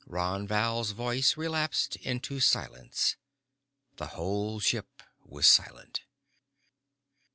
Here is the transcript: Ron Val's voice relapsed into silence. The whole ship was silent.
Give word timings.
Ron 0.07 0.47
Val's 0.47 0.93
voice 0.93 1.37
relapsed 1.37 1.95
into 1.97 2.39
silence. 2.39 3.17
The 3.97 4.07
whole 4.17 4.59
ship 4.59 5.03
was 5.23 5.45
silent. 5.45 6.01